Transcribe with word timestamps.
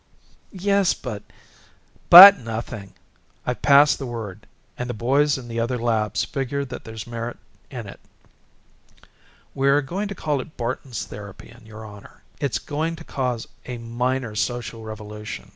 "Yes, 0.51 0.95
but" 0.95 1.21
"But, 2.09 2.39
nothing! 2.39 2.95
I've 3.45 3.61
passed 3.61 3.99
the 3.99 4.07
word 4.07 4.47
and 4.75 4.89
the 4.89 4.95
boys 4.95 5.37
in 5.37 5.47
the 5.47 5.59
other 5.59 5.77
labs 5.77 6.25
figure 6.25 6.65
that 6.65 6.85
there's 6.85 7.05
merit 7.05 7.37
in 7.69 7.85
it. 7.85 7.99
We're 9.53 9.81
going 9.81 10.07
to 10.07 10.15
call 10.15 10.41
it 10.41 10.57
Barton's 10.57 11.03
Therapy 11.05 11.49
in 11.55 11.67
your 11.67 11.85
honor. 11.85 12.23
It's 12.39 12.57
going 12.57 12.95
to 12.95 13.03
cause 13.03 13.47
a 13.67 13.77
minor 13.77 14.33
social 14.33 14.81
revolution. 14.83 15.49